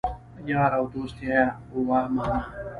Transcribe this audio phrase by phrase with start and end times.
[0.49, 2.41] یار او دوست یوه معنی